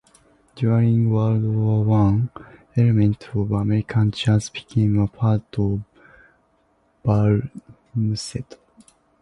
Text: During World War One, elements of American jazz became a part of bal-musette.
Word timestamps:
During 0.55 1.11
World 1.11 1.43
War 1.43 1.83
One, 1.83 2.31
elements 2.75 3.27
of 3.35 3.51
American 3.51 4.09
jazz 4.09 4.49
became 4.49 4.97
a 4.97 5.05
part 5.07 5.43
of 5.59 5.81
bal-musette. 7.05 8.57